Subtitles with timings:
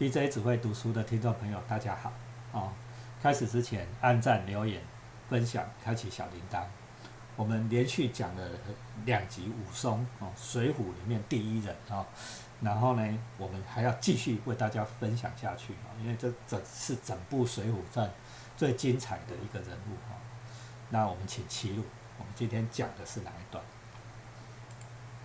[0.00, 2.12] DJ 只会读书的听众朋友，大家好
[2.52, 2.70] 哦。
[3.20, 4.80] 开始之前，按赞、留言、
[5.28, 6.62] 分享、开启小铃铛。
[7.34, 8.48] 我们连续讲了
[9.04, 12.06] 两集武松哦，《水浒》里面第一人哦。
[12.60, 18.06] 然后呢，我们还要继续为大家分享下去啊，因为这整是整部《水浒传》
[18.56, 20.14] 最精彩的一个人物哈。
[20.90, 21.82] 那我们请齐鲁，
[22.20, 23.64] 我们今天讲的是哪一段？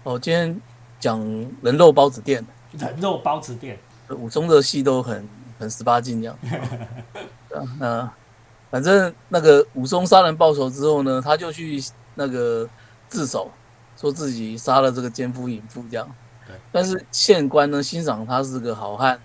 [0.02, 0.60] 哦，今天
[1.00, 1.20] 讲
[1.62, 2.44] 人肉包子店。
[2.71, 3.78] 人肉包子店，
[4.10, 5.28] 武松的戏都很
[5.60, 6.38] 很十八禁这样。
[7.80, 8.10] 嗯，
[8.70, 11.82] 反正那个武松杀人报仇之后呢，他就去
[12.16, 12.68] 那个
[13.08, 13.52] 自首，
[13.96, 16.10] 说自己杀了这个奸夫淫妇这样。
[16.47, 16.56] 对。
[16.71, 19.20] 但是县官呢欣赏他是个好汉，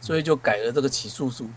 [0.00, 1.48] 所以就改了这个起诉书，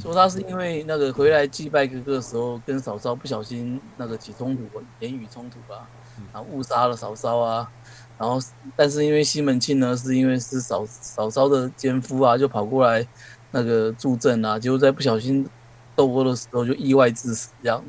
[0.00, 4.62] 说他是因为那个回来祭拜哥哥的时候跟嫂嫂不小心那个起冲突，
[5.00, 5.86] 言语冲突啊，
[6.32, 7.70] 然后误杀了嫂嫂啊。
[8.18, 8.38] 然后，
[8.74, 13.06] 但是因为西门庆呢，是因为是嫂嫂嫂的奸夫啊，就跑过来
[13.50, 15.46] 那个助阵啊，结果在不小心
[15.94, 17.84] 斗殴的时候就意外致死这样。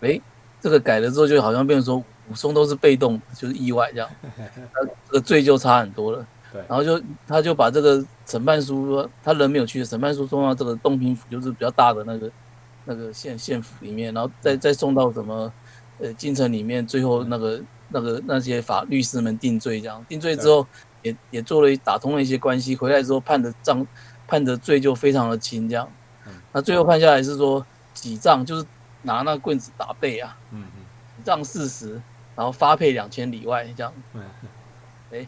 [0.00, 0.20] 对，哎，
[0.58, 4.08] 这个改了之后，就好像变成说武松都是被动，就是意外这样，
[4.72, 6.26] 他这个罪就差很多了。
[6.50, 12.30] 对，然后就他就把这个审判书，他人没有去，审判书送到这个东平府，就是比较大的那个
[12.86, 15.52] 那个县县府里面，然后再再送到什么
[15.98, 17.60] 呃京城里面，最后那个。
[17.88, 20.04] 那个那些法律师们定罪，这样。
[20.08, 20.66] 定罪之后，
[21.02, 23.86] 也也做了打通了一些关系，回来之后判的账
[24.26, 25.90] 判的罪就非常的轻，这样。
[26.52, 28.66] 那最后判下来是说几杖，就是
[29.02, 30.84] 拿那棍子打背啊，嗯嗯，
[31.24, 31.92] 杖四十，
[32.34, 33.92] 然后发配两千里外这样。
[34.12, 34.22] 嗯。
[35.12, 35.26] 哎，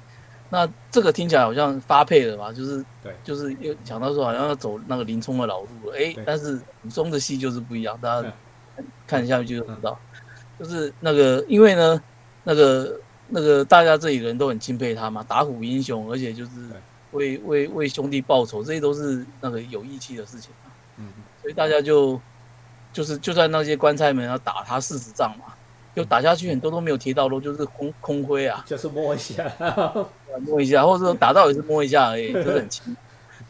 [0.50, 8.30] 那这个听起来好像发配了嘛，就是对，就是又讲到说好像要走那个林冲的老路了，哎，但是武松的戏就是不一样，大家
[9.06, 9.98] 看下去就知道，
[10.58, 12.02] 就是那个因为呢。
[12.44, 16.50] 那个那个，大家这里人都很钦佩他嘛，打虎英雄，而且就是
[17.12, 20.50] 为为为兄弟报仇，这些都是那个有义气的事情
[20.96, 21.06] 嗯，
[21.42, 22.20] 所以大家就
[22.92, 25.54] 就是就算那些官差们要打他四十仗嘛，
[25.94, 29.52] 就打下去很多都没有贴到路，就是空空挥啊，就是摸一下，
[30.40, 32.96] 摸一下，或者说打到也是摸一下而已，就是很轻。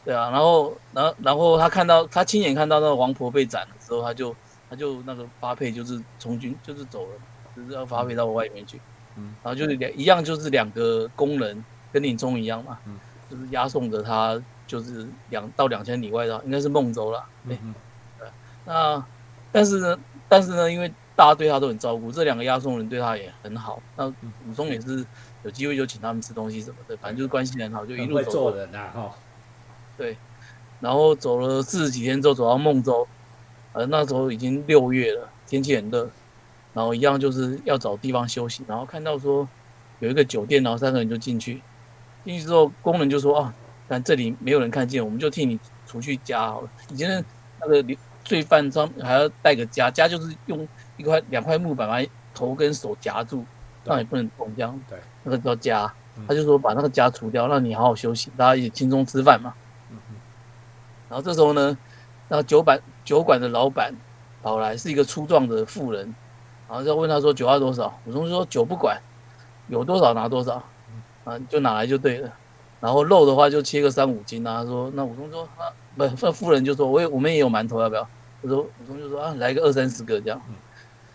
[0.04, 4.34] 对啊，然后然后然后他看到他亲眼看到那个王婆被斩了之后，他就
[4.68, 7.12] 他就那个发配就是从军就是走了。
[7.56, 8.80] 就是要发配到外面去，
[9.16, 17.58] 嗯，然后就是两一样，就是两个工人跟林冲一样嘛，嗯，就是押送着他，就是两到两千里外的，应该是孟州了，对，
[18.18, 18.28] 对，
[18.64, 19.04] 那
[19.50, 25.04] 但是呢，但是呢，因为大家对他都很照顾，这两个押送人对他也很好，那武松也是
[25.42, 28.30] 有机会就请他们吃东西什么的，反正就是关系很好，就一路走。
[28.30, 29.10] 做人啊，哈，
[29.96, 30.16] 对，
[30.78, 33.06] 然后走了四十几天之后走到孟州，
[33.72, 36.08] 呃，那时候已经六月了，天气很热。
[36.72, 39.48] 然后一样就是要找地方休息，然后看到说
[39.98, 41.60] 有一个酒店，然后三个人就进去。
[42.24, 43.54] 进去之后，工人就说：“啊，
[43.88, 46.70] 但这里没有人看见，我们就替你除去家好了。
[46.90, 47.24] 以前
[47.60, 53.44] 那个罪犯上还要带个枷，枷就是用一块两块木板把头跟手夹住，
[53.84, 54.78] 让你不能动，这样。
[54.88, 55.90] 对，那个叫枷。
[56.28, 59.54] 他就说把那个枷除掉，让你好好休息，大家一起轻松吃饭嘛。
[61.08, 61.76] 然后这时候呢，
[62.28, 63.94] 那个酒板酒馆的老板
[64.42, 66.14] 跑来，是一个粗壮的妇人。
[66.70, 67.92] 然后就问他说酒要多少？
[68.06, 68.96] 武松说酒不管，
[69.66, 70.62] 有多少拿多少，
[71.24, 72.32] 啊，就拿来就对了。
[72.78, 74.62] 然后肉的话就切个三五斤啊。
[74.62, 75.66] 他说那武松说啊，
[75.96, 78.08] 不，那妇人就说我也我们也有馒头要不要？
[78.40, 80.40] 他说武松就说啊，来个二三十个这样。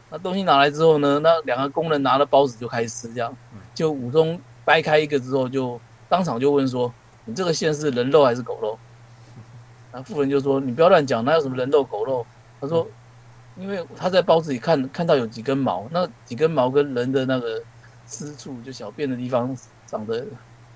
[0.09, 3.33] 那东西拿来之后呢，那两个工人拿了包子就开始吃这样。
[3.73, 5.79] 就武松掰开一个之后，就
[6.09, 6.93] 当场就问说
[7.23, 8.77] 你这个馅是人肉还是狗肉？
[9.93, 12.25] 那妇人就说你不要乱讲，哪有什么人肉狗肉？
[12.59, 12.85] 他说。
[13.57, 17.61] 因为他在包子里看看到有几根毛，那几根毛跟人的那个
[18.05, 19.55] 私处就小便的地方
[19.87, 20.25] 长得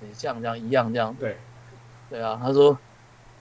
[0.00, 1.14] 很像，这样一样这样。
[1.20, 1.36] 对，
[2.08, 2.78] 对啊，他说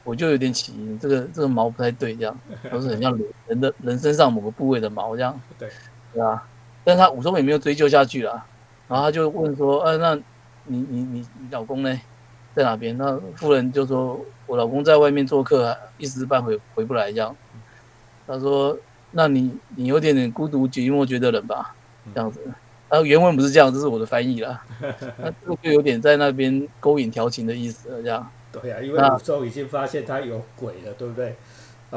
[0.04, 2.38] 我就有点起疑，这个这个毛不太对，这样
[2.70, 3.18] 都是很像
[3.48, 5.40] 人的人身上某个部位的毛这样。
[5.58, 5.70] 对，
[6.14, 6.46] 对啊，
[6.84, 8.46] 但是他武松也没有追究下去啦，
[8.90, 10.16] 然后他就问说，呃，那
[10.66, 11.98] 你你你你老公呢，
[12.54, 12.98] 在哪边？
[12.98, 17.34] 那夫人就说我老公在外面做客，一时半会回不来这样。
[18.28, 18.78] 他说。
[19.12, 21.76] 那你你有点点孤独寂寞觉得冷吧，
[22.14, 22.40] 这样子，
[22.90, 24.64] 啊原文不是这样，这是我的翻译啦，
[25.18, 28.32] 那这个就有点在那边勾引调情的意思了，这样。
[28.52, 31.36] 对呀，因为武松已经发现他有鬼了，对不对？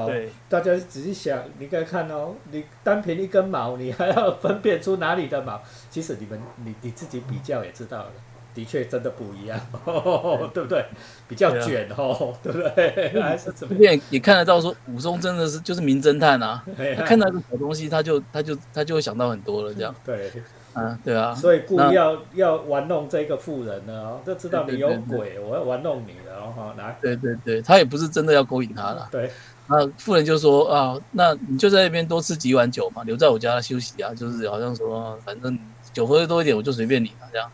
[0.06, 0.30] 对。
[0.48, 5.60] 大家仔细想，你该看哦，你单凭一根毛，你还要分辨出哪里的毛，
[5.90, 8.10] 其实你们你你自己比较也知道了。
[8.54, 9.58] 的确，真的不一样，
[10.52, 10.84] 对不对？
[11.28, 13.10] 比较卷哦，对不对？
[13.20, 13.74] 还是怎么？
[13.78, 16.62] 也也看得到，说武松真的是就是名侦探啊。
[16.96, 19.94] 他看到个小东西，他就他就他就会想到很多了，这样。
[20.04, 20.30] 对，
[20.74, 21.34] 啊，啊。
[21.34, 26.50] 所以故意要要玩弄这个富人呢，就知道你有鬼，我要玩弄你了。
[26.54, 29.08] 哈，来，对对对，他也不是真的要勾引他了。
[29.10, 29.30] 对，
[29.68, 35.56] 那富人就说啊，那你就在那边多吃几碗酒嘛，留在我家休息啊，就是好像说，反正
[35.92, 37.50] 酒喝的多一点，我就随便你了这样。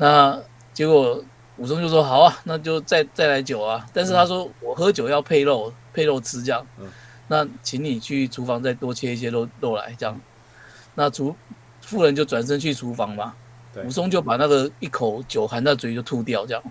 [0.00, 0.40] 那
[0.72, 1.22] 结果
[1.58, 6.66] 武松就说好啊，那就再再来酒啊，但是他说我喝酒要配肉，配肉吃这样。
[6.78, 6.88] 嗯，
[7.28, 10.18] 那请你去厨房再多切一些肉肉来这样。
[10.94, 11.36] 那厨
[11.82, 13.34] 妇人就转身去厨房嘛。
[13.84, 16.62] 武松就把那个一口酒含在嘴就吐掉，这样。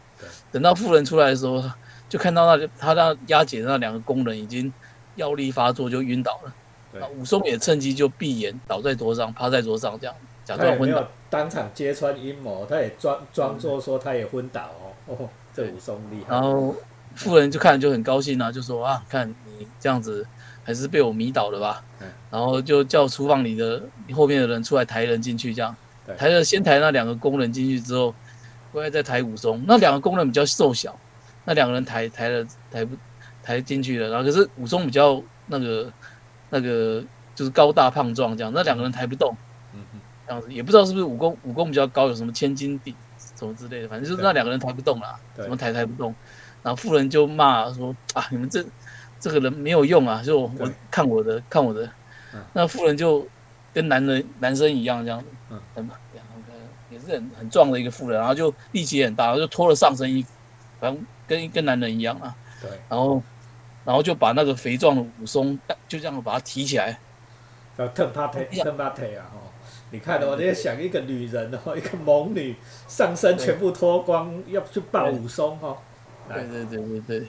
[0.51, 1.63] 等到妇人出来的时候，
[2.09, 4.73] 就看到那他那押解的那两个工人已经
[5.15, 7.07] 药力发作，就晕倒了。
[7.15, 10.15] 武松也趁机就闭眼倒在桌上，趴在桌上这样，
[10.57, 11.07] 假装昏倒。
[11.29, 14.71] 当场揭穿阴谋，他也装装作说他也昏倒
[15.07, 15.15] 哦。
[15.19, 16.33] 哦，这武松厉害。
[16.33, 16.75] 然后
[17.13, 20.25] 富人就看就很高兴啊，就说啊，看你这样子
[20.63, 21.83] 还是被我迷倒了吧。
[22.31, 23.79] 然后就叫厨房里的
[24.15, 25.75] 后面的人出来抬人进去，这样。
[26.17, 28.13] 抬了先抬那两个工人进去之后，
[28.73, 29.63] 后来再抬武松。
[29.67, 30.97] 那两个工人比较瘦小，
[31.45, 32.95] 那两个人抬抬了抬不
[33.43, 34.09] 抬进去了。
[34.09, 35.93] 然后可是武松比较那个
[36.49, 37.03] 那个
[37.35, 39.31] 就是高大胖壮这样，那两个人抬不动。
[39.31, 39.37] 嗯
[40.29, 42.93] 这样子也不知道是不是武功武功比较高，有什么千斤顶
[43.35, 46.13] 什么之类的，反正就是那两个人抬不动啦，怎么抬抬不动。
[46.61, 48.63] 然后妇人就骂说啊，你们这
[49.19, 50.51] 这个人没有用啊，就我
[50.91, 51.89] 看我的看我的。
[52.53, 53.27] 那妇人就
[53.73, 55.25] 跟男人男生一样这样子。
[55.49, 55.89] 嗯，
[56.91, 60.29] 也是很很壮的一个妇人，然后就力气也很大，然后就脱了上身衣服，
[60.79, 62.35] 反正跟跟男人一样啊。
[62.61, 63.23] 对，然后
[63.83, 66.99] 然后就把那个肥壮的武松就这样把他提起来，
[67.75, 69.25] 叫腾趴腿，蹬他腿啊！
[69.33, 69.48] 哦，
[69.91, 72.55] 你看我在想一个女人哦， 一个猛女，
[72.87, 75.77] 上身全部脱光要去抱武松哈。
[76.27, 77.27] 对对对对对，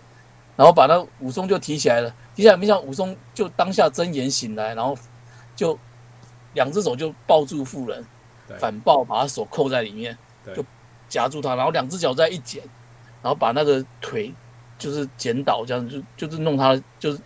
[0.57, 4.97] 然后把那武松就提起来了，提起来没想武松就当下睁眼醒来，然后
[5.55, 5.79] 就。
[6.55, 8.05] 两只手就抱住妇人，
[8.59, 10.19] 反抱把她手扣在里面，
[10.53, 10.65] 就
[11.09, 12.61] 夹住她，然后两只脚再一剪，
[13.23, 14.35] 然后把那个腿
[14.77, 17.21] 就是剪倒，这样就就是弄她，就是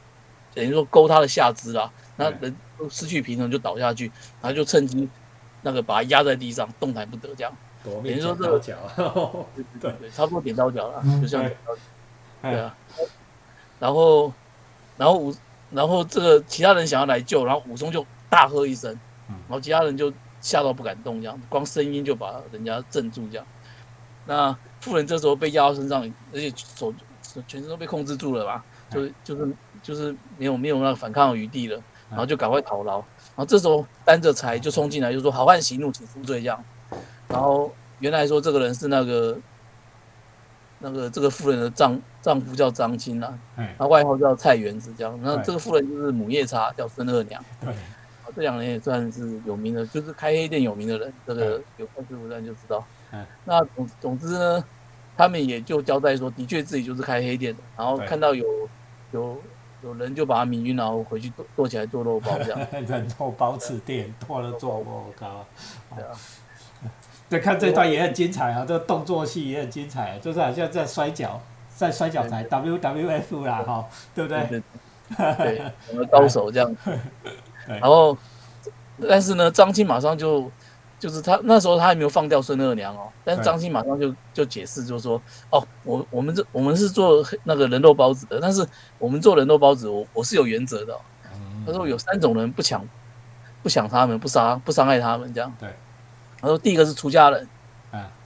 [0.54, 1.90] 等于说勾她的下肢啦。
[2.16, 5.08] 那人都失去平衡就倒下去，然后就趁机
[5.64, 7.52] 那个把他压在地上，动弹不得，这样。
[7.82, 8.76] 等于说这个脚，
[9.81, 11.43] 对对，差不多点刀脚了，就像
[12.40, 12.75] 对啊。
[13.81, 14.32] 然后，
[14.96, 15.34] 然后武，
[15.70, 18.96] 然后这个其他人想要来救，然后武松就大喝一声。
[19.26, 23.46] 然后其他人就吓到不敢动，这样光声音就把人家镇住，这样。
[24.26, 26.02] 那妇人这时候被压到身上，
[26.32, 26.94] 而且手
[27.46, 29.52] 全身都被控制住了吧，就就是
[29.82, 32.98] 就是没有没有那个反抗的余地了，然后就赶快逃牢。
[32.98, 36.64] 然后这时候担着柴就冲进来，就说：“好汉息怒，请赎罪。”这样。
[37.28, 39.38] 然后原来说这个人是那个
[40.78, 43.38] 那个这个妇人的丈丈夫叫张青啊，
[43.78, 45.18] 他外号叫菜园子，这样。
[45.22, 47.42] 那这个妇人就是母夜叉，叫孙二娘。
[48.34, 51.12] 这两人也算是有名的，就是开黑店有名的人。
[51.24, 52.84] 这个有看《水浒传》就知道。
[53.12, 53.24] 嗯。
[53.44, 54.64] 那总总之呢，
[55.16, 57.60] 他们也就交代说，的确自己就是开黑店的。
[57.76, 58.44] 然后看到有
[59.12, 59.40] 有
[59.84, 62.58] 有人就把他迷晕，然后回去剁剁起来做肉包这样。
[62.88, 65.44] 人肉包子店剁了做我靠！
[65.94, 66.10] 对啊。
[67.28, 71.40] 再看这段也很精彩啊，这个动作戏也很精彩，就是好像在摔跤，
[71.75, 73.84] 在摔跤台 WWF 啦，哈，
[74.14, 74.62] 对不对？
[75.16, 76.76] 对， 我们高手这样。
[77.66, 78.16] 然后，
[79.08, 80.50] 但是呢，张青马上就，
[81.04, 85.20] 就是他那时候他还没有放掉孙二娘哦，但是张欣马上就就解释，就说，
[85.50, 88.66] 哦，我我们这我们是做那个人肉包子的，但是
[88.98, 90.99] 我们做人肉包子，我我是有原则的。
[91.66, 92.82] 他说有三种人不抢，
[93.62, 95.54] 不抢他们，不杀不伤害他们这样。
[95.61, 95.68] 对。
[96.40, 97.46] 他说第一个是出家人。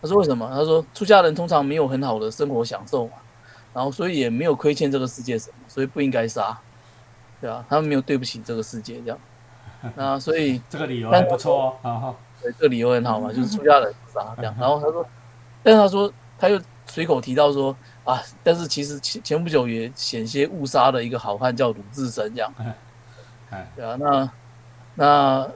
[0.00, 0.48] 他说为什么？
[0.48, 3.14] 他说出家人通常没有很好的生活享受嘛，
[3.74, 6.56] 然后所以也没有亏欠这个世界什么，所以不应该杀。
[7.40, 9.18] 对啊，他们没有对不起这个世界这样。
[9.96, 14.54] 啊所以这个理由还不错哦，对，这个理由很好嘛，就是出家人杀这样。
[14.58, 15.06] 然后他说，
[15.62, 22.52] 但是他说他又随口提到说啊，但是其实前前不久也险些误杀了一个好汉叫鲁智深这样。
[23.76, 24.30] 对啊，那
[24.94, 25.48] 那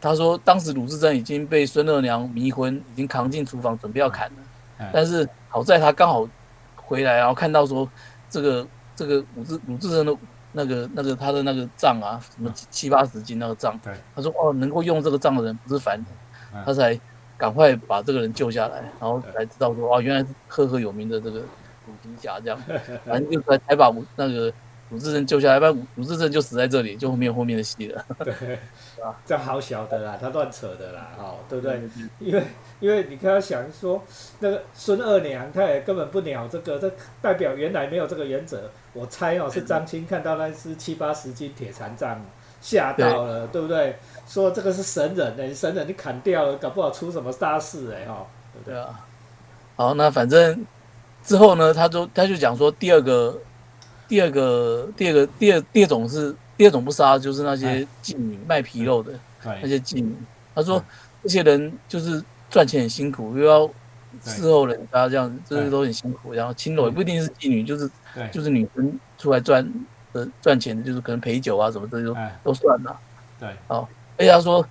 [0.00, 6.28] 他说当时鲁智深已经被孙二娘迷昏，已经扛进厨房准备要砍了，但是好在他刚好
[6.76, 7.88] 回来，然后看到说
[8.28, 8.66] 这个
[8.96, 10.16] 这个鲁智鲁智深的。
[10.52, 13.78] 那个、那个他的那个杖啊，什么七八十斤那个杖，
[14.16, 16.04] 他说哦，能够用这个杖的人不是凡人，
[16.64, 16.98] 他才
[17.36, 22.60] 赶快把这个人救下来，然后才知道说哦，原来是赫赫有名的这个鲁迪侠这样，
[23.04, 24.52] 反正就才才把那个。
[24.92, 28.04] 鲁智深救下来，不然鲁智深就死在这里，就没有后面的戏了。
[28.24, 28.58] 对，
[29.24, 31.80] 这好小的啦，他乱扯的啦，哦，对不对？
[32.18, 32.42] 因为
[32.80, 34.02] 因为你看他想说，
[34.40, 36.92] 那个孙二娘，他也根本不鸟这个，这
[37.22, 38.68] 代表原来没有这个原则。
[38.92, 42.20] 我猜哦，是张青看到那只七八十斤铁残杖，
[42.60, 43.96] 吓到了，对不对？
[44.30, 49.04] 说这个是神人呢，神人你砍掉了，搞不好出什么大事哎哈，对不对啊？
[49.74, 50.64] 好，那反正
[51.24, 53.36] 之后呢，他就他就讲说，第二个，
[54.06, 60.14] 第二个，第二个，第二第二种是第二种不杀，就是那些妓女卖皮肉的那些妓女。
[60.54, 60.80] 他说
[61.24, 63.68] 这些人就是赚钱很辛苦，又要
[64.22, 66.32] 伺候人家这样，这些都很辛苦。
[66.32, 67.90] 然后青楼也不一定是妓女，就是
[68.30, 69.68] 就是女生出来赚
[70.12, 72.96] 的赚钱的，就是可能陪酒啊什么这些都都算了。
[73.40, 73.88] 对，哦，
[74.20, 74.64] 而且他说，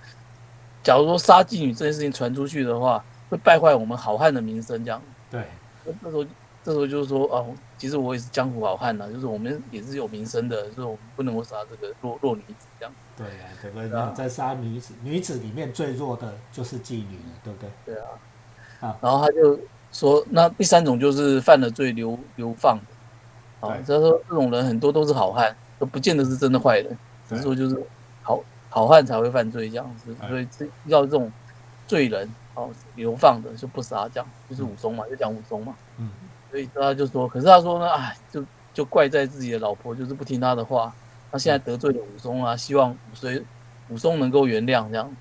[0.82, 5.02] 假如说杀妓女这件事情传出去的话，会败坏我们好汉的名声，这样。
[5.30, 5.44] 对，
[6.00, 6.24] 那时候。
[6.62, 7.42] 这时候就是说啊，
[7.78, 12.92] 其实我也是江湖好汉呐，就是我们也是有名声的，就是我们不能够杀这个弱弱女子这样。
[13.16, 14.14] 对啊，对不对？
[14.14, 17.70] 在杀女子，女子里面最弱的就是妓女了，对不对？
[17.86, 18.08] 对啊。
[18.80, 19.58] 啊，然后他就
[19.90, 27.86] 说，那第三种就是犯了罪流流放的，啊，他说这种人很多都是好汉，都不见得是真的坏人，只是说就是
[28.22, 28.38] 好
[28.70, 31.30] 好汉才会犯罪这样子，所以这要这种
[31.86, 36.10] 罪人哦流放的就不杀，这样就是武松嘛，就讲武松嘛，嗯。
[36.50, 40.92] 所以他就说，可是他说呢，哎，就就怪在自己的老婆，就是不听他的话。
[41.30, 43.44] 他现在得罪了武松啊，希望武松
[43.88, 45.16] 武松能够原谅这样。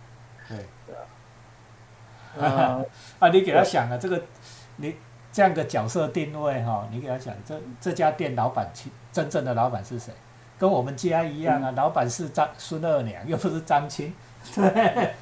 [0.48, 2.84] 对对啊，
[3.20, 4.24] 啊，你给他想了这个，
[4.78, 4.96] 你
[5.32, 10.12] 这样的角色定位哈，你给他想，这这家店老板亲真正的老板是谁？
[10.60, 14.14] 跟我们家一样啊，老板是张孙二娘，又不是张青。
[14.54, 15.14] 对，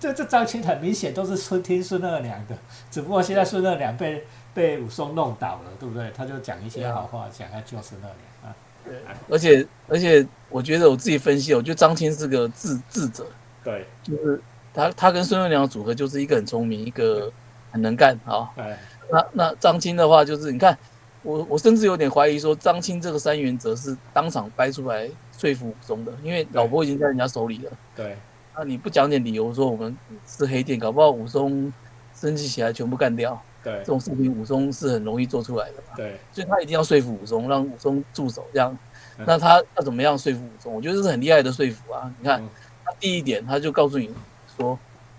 [0.00, 2.56] 这这张青很明显都是孙听孙二娘的，
[2.90, 4.24] 只不过现在孙二娘被。
[4.56, 6.10] 被武松弄倒了，对不对？
[6.16, 8.56] 他就讲一些好话，想要救孙二娘啊。
[8.82, 8.94] 对，
[9.28, 13.26] 而且而且，我觉得我自己分析，我觉得张青是个智智者。
[13.62, 14.40] 对，就是
[14.72, 17.30] 他他跟孙二娘的组合，就是一个很聪明，一个
[17.70, 18.50] 很能干啊。
[18.56, 18.78] 哎，
[19.10, 20.78] 那那张青的话，就是你看，
[21.26, 27.72] 我我甚至有点怀疑说，张青这个三原则是当场掰出来说服武松的，因为老婆已经在人家手里了。
[27.96, 28.16] 对，
[28.56, 31.72] 那你不讲点理由说我们是黑店，搞不好武松
[32.14, 33.36] 生气起来全部干掉。
[33.60, 35.96] 对，这种事情武松是很容易做出来的嘛。
[35.96, 38.78] 对，所以他一定要说服武松，让武松住手这样。
[39.18, 40.72] 那他要怎么样说服武松？
[40.72, 42.08] 我觉得这是很厉害的说服啊。
[42.20, 42.40] 你看，
[42.84, 44.08] 他第一点他就告诉你
[44.56, 44.78] 说：“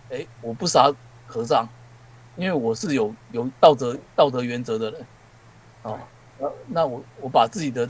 [0.09, 0.89] 哎，我不杀
[1.25, 1.67] 和尚，
[2.37, 5.05] 因为我是有有道德道德原则的人。
[5.83, 5.99] 哦，
[6.39, 7.89] 那那我我把自己的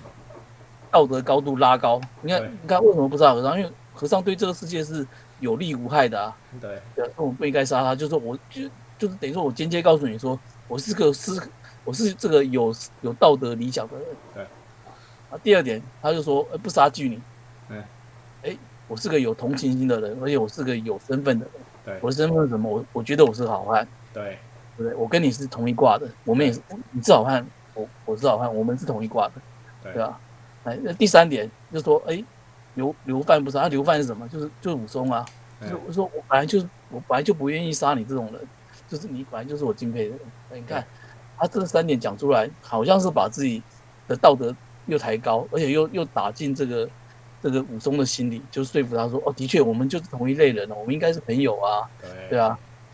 [0.92, 2.00] 道德高度拉高。
[2.22, 3.58] 你看，你看为什么不杀和尚？
[3.60, 5.06] 因为和尚对这个世界是
[5.40, 6.38] 有利无害的啊。
[6.62, 7.96] 对，那我们不应该杀他。
[7.96, 8.70] 就是我就。
[9.00, 11.40] 就是等于说，我间接告诉你说，我是个是，
[11.84, 14.06] 我是这个有有道德理想的人。
[14.34, 14.44] 对。
[15.30, 17.22] 啊，第二点，他就说，呃，不杀妓女。
[17.70, 17.84] 嗯。
[18.42, 21.54] 哎，我是个有同情心的人，而且我是个有身份的人。
[21.86, 22.00] 对。
[22.02, 22.68] 我的身份是什么？
[22.68, 23.88] 我我觉得我是好汉。
[24.12, 24.40] 对。
[24.76, 24.96] 对不对？
[24.96, 27.46] 我跟你是同一挂的，我们也是，你是好汉，
[27.78, 29.34] 我我是好汉，我们是同一挂的。
[29.84, 29.94] 对。
[29.94, 30.20] 对吧？
[30.64, 32.24] 哎，那第三点就说，哎，
[32.76, 34.28] 流流犯不杀，他流犯是什么？
[34.28, 35.26] 就是就是武松啊。
[35.62, 38.42] 就是我说我本来就是我本来就不愿意杀你这种人。
[38.88, 40.20] 就是你本来就是我敬佩的人，
[40.54, 40.86] 你看
[41.38, 43.62] 他这三点讲出来，好像是把自己
[44.08, 44.56] 的道德
[44.86, 46.90] 又抬高，而且又又打进这个
[47.42, 51.90] 这个武松的心里，就说服他说：“哦，的确，我们就是同一类人哦，我们应该是朋友啊。”
[52.30, 52.40] 对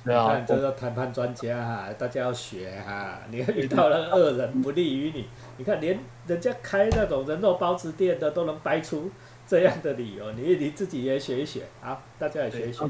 [0.03, 0.45] 对啊，对啊。
[0.47, 3.19] 这个谈判专家哈，大家要学哈。
[3.29, 9.11] 你遇到了恶人不利于你，你看连人家开那种人肉包子店的都能掰出。
[9.45, 12.89] 这样的理由，你你自己也学一学，啊，大家也学一学。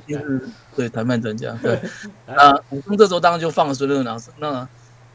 [0.75, 1.51] 对，谈判专家。
[1.59, 1.75] 对，
[2.27, 4.65] 啊，武松这时候当然就放了孙六娘，那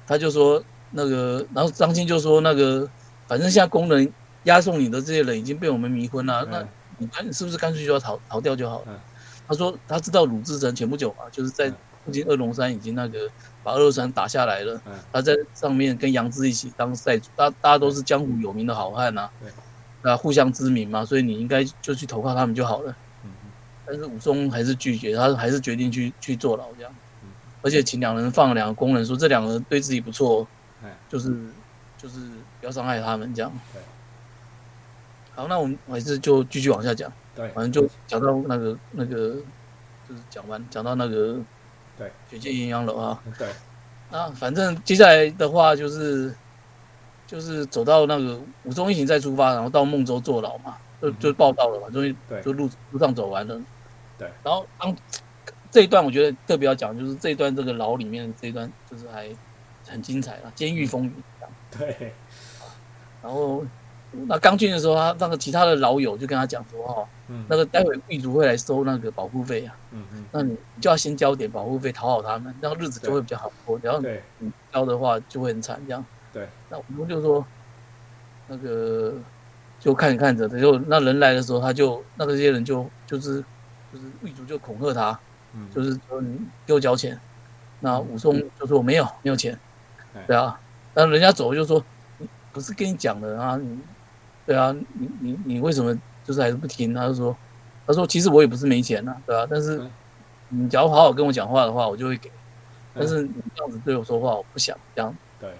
[0.04, 2.90] 他就说那个，然后张青就说那个，
[3.28, 4.12] 反正现在工人
[4.42, 6.66] 押送你的这些人已经被我们迷昏了，那
[6.98, 9.00] 你干是不是干脆就要逃逃掉就好了？
[9.46, 11.72] 他说他知道鲁智深前不久嘛，就是在
[12.08, 13.28] 附近二龙山已经那个
[13.62, 14.80] 把二龙山打下来了，
[15.12, 19.28] 他在上面跟杨志一起当寨主，大大家都是江湖有名的好汉呐。
[20.00, 22.96] 那，互相知名嘛，所以你应该就去投靠他们就好了。
[23.24, 23.30] 嗯
[23.84, 26.94] 但是武松还是拒绝，他还是决定去去坐牢这样。
[27.22, 27.28] 嗯。
[27.60, 30.46] 而且请两人放两个工人，说这两个人对自己不错，
[31.10, 31.36] 就是
[31.98, 32.20] 就是
[32.60, 33.52] 不要伤害他们这样。
[33.74, 33.82] 对。
[35.34, 37.12] 好，那我们还是就继续往下讲。
[37.34, 37.48] 对。
[37.48, 39.36] 反正就讲到那个那个，
[40.08, 41.38] 就是讲完讲到那个，
[41.98, 43.22] 对，绝剑阴阳楼啊。
[43.36, 43.48] 对。
[44.10, 46.34] 那反正接下来的话就是。
[47.28, 53.60] 就是走到那个五中一行再出发，然后到孟州坐牢嘛，就就报道了嘛，终于就路路上走完了。
[54.16, 54.32] 对。
[54.42, 54.96] 然后当
[55.70, 59.28] 这一段我觉得特别要讲，就是这一段这个牢里面这一段就是还
[59.86, 61.14] 很精彩了，监狱风云。
[61.78, 62.14] 对。
[63.22, 63.62] 然后
[64.26, 67.06] 那刚进的时候，他那个其他的老友就跟他讲说：“哦，
[67.48, 73.78] 那个待会狱卒会来收那个保护费啊，嗯嗯，那你就要先交点保护费讨好他们，这样日子就会比较好过。
[73.82, 74.00] 然后
[74.38, 77.44] 你交的话就会很惨，这样。”对，那我们就说，
[78.46, 79.14] 那个
[79.80, 83.44] 就看着看着，就那人来的时候，他就那个这些人就就是
[83.92, 85.18] 就是狱卒就恐吓他，
[85.54, 87.18] 嗯，就是说你给我交钱。
[87.80, 89.56] 那武松就说我没有没有钱，
[90.26, 90.58] 对啊，
[90.94, 91.80] 然后人家走就说，
[92.52, 93.78] 不是跟你讲的啊，你
[94.48, 96.94] 对啊，你你你为什么就是还是不听？
[96.94, 97.36] 他就说，
[97.86, 99.46] 他说其实我也不是没钱呐，对吧？
[99.50, 99.78] 但是
[100.48, 102.30] 你假如好好跟我讲话的话，我就会给。
[102.94, 105.14] 但是你这样子对我说话，我不想这样。
[105.38, 105.50] 对。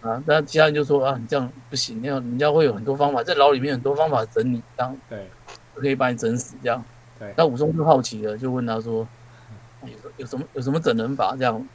[0.00, 5.28] 啊，那其他人就说啊，你这样不行，那样人家会有很多方法，在牢里面很多方法整你，这样对，
[5.74, 6.82] 可以把你整死这样。
[7.18, 7.34] 对。
[7.36, 9.06] 那武松就好奇了，就问他说，
[9.84, 11.68] 有有什么有什么整人法这样？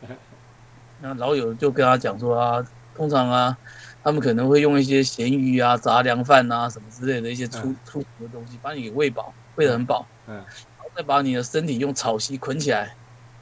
[1.01, 2.65] 那老友就跟他讲说啊，
[2.95, 3.55] 通常啊，
[4.03, 10.45] 他们可能会用一些咸鱼啊、杂粮饭啊什么之类的一些粗粗俗的东西，把你给喂饱，喂得很饱，嗯，然
[10.79, 12.93] 后再把你的身体用草席捆起来，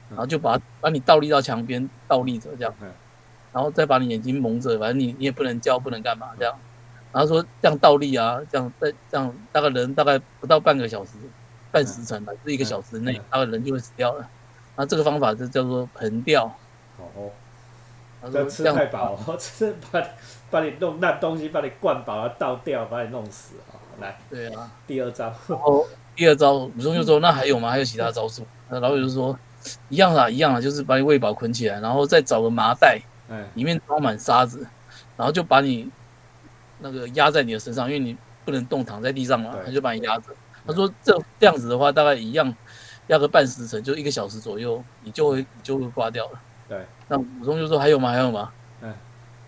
[0.10, 2.74] 然后就把把你倒立到墙边，倒立着这样，
[3.52, 6.56] 然后再把你眼睛蒙着，反正你你也不能叫，不能干嘛这样，
[7.12, 11.14] 然后说这样倒立啊，这样在这样大概人大概不到半个小时，
[11.72, 14.30] 半时辰吧，是一个小时内，大概人就会死掉了。
[14.76, 16.46] 那这个方法就叫做盆吊。
[16.98, 17.32] 哦。
[18.22, 20.00] 他说 吃太饱，吃把
[20.52, 23.80] 把你弄烂东西，把你灌饱了倒掉，把你弄死啊！
[24.00, 25.34] 来，对啊，第二招。
[25.48, 27.70] 哦，第二招，武松就说：“那还有吗？
[27.70, 29.38] 还有其他招数？”那老友就说
[29.90, 34.68] ：“一样啊，一样啊，就是把你喂饱捆起来，然后再找个麻袋，嗯，里面装满沙子，
[35.16, 35.90] 然后就把你
[36.80, 40.26] 那个压在你的身上，因为你不能动，躺在地上嘛，他就把你压着。
[40.68, 42.54] 他说这这样子的话，大概一样
[43.08, 48.12] 压个半时辰，就一个小时左右，你就会就会挂掉了。”对，那武松就说还有吗？
[48.12, 48.52] 还有吗？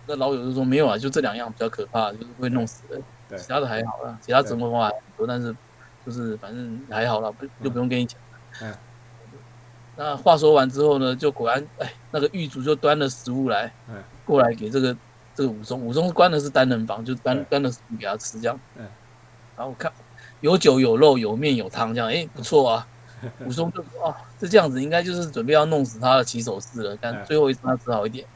[0.04, 3.02] 嗯，那老友就说没有啊，就这两样比较可怕，就是会弄死人。
[3.28, 5.54] 对，其他的还好啦，其他折磨方法很多，但是
[6.04, 8.18] 就是反正还好了，不就不用跟你讲。
[8.62, 8.74] 嗯，
[9.96, 13.96] 那话说完之后呢，就果然哎，那个狱卒就端了食物来，嗯，
[14.26, 14.96] 过来给这个
[15.34, 15.80] 这个武松。
[15.80, 18.60] 武松关的是单人房，就端端了食物给他吃这样。
[18.76, 18.86] 嗯，
[19.56, 19.90] 然后看
[20.40, 22.86] 有酒有肉有面有汤这样，哎，不错啊。
[23.46, 26.98] 武松就说：“哦，是这样子，应该就是准备要弄死他的起手式了。
[27.00, 28.26] 但最后一次他吃好一点。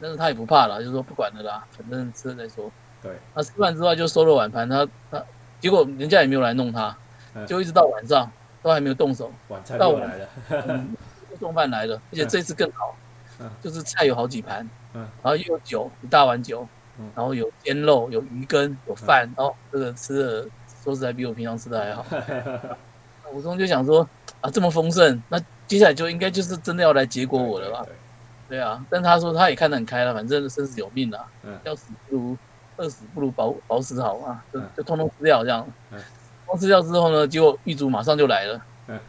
[0.00, 2.70] 但是他也不怕了，就说不管了啦，反正吃了再说。
[3.02, 3.12] 对。
[3.34, 5.22] 那吃饭之外就收了碗盘，他他
[5.58, 6.96] 结果人家也没有来弄他，
[7.46, 8.30] 就一直到晚上
[8.62, 9.30] 都还没有动手。
[9.48, 10.84] 晚餐到来了，
[11.38, 12.96] 送饭来了，而且这次更好，
[13.62, 16.66] 就是菜有好几盘，嗯，然后又有酒一大碗酒，
[17.14, 20.48] 然后有煎肉、有鱼羹、有饭，哦，这个吃的
[20.82, 22.04] 说实在比我平常吃的还好。
[23.32, 24.08] ”武松就想说
[24.40, 27.84] 啊，这么丰盛，那接下来就应该就是真的要来结果我了吧？
[28.48, 31.24] 对啊，但他说他也看得很开了，反正生死有命啊，
[31.64, 32.36] 要死不如
[32.76, 35.66] 饿死不如饱饱死好啊，就就通通吃掉这样。
[36.46, 38.60] 通吃掉之后呢，结果狱卒马上就来了，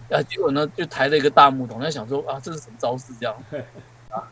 [0.09, 3.35] 啊，结果呢就抬了一个大木桶，他想说啊，这是什么招式这样？
[4.09, 4.23] 啊，